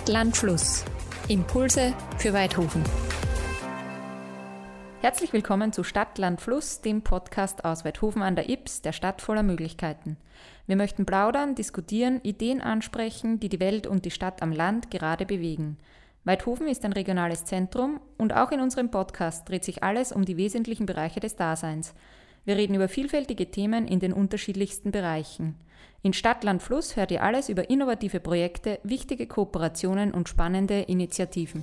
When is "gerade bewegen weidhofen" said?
14.90-16.66